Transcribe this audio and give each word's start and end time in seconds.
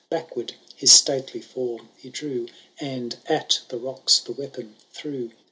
Backward 0.09 0.53
his 0.75 0.91
stately 0.91 1.41
form 1.41 1.89
he 1.95 2.09
drew. 2.09 2.47
And 2.79 3.17
at 3.27 3.59
the 3.69 3.77
rocks 3.77 4.17
the 4.17 4.31
weapon 4.31 4.75
threw. 4.91 5.29